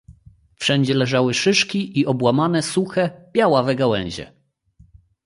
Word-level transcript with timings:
"Wszędzie 0.55 0.93
leżały 0.93 1.33
szyszki 1.33 1.99
i 1.99 2.05
obłamane, 2.05 2.61
suche, 2.61 3.11
białawe 3.33 3.75
gałęzie." 3.75 4.33